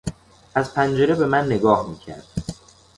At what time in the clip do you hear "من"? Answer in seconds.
1.25-1.45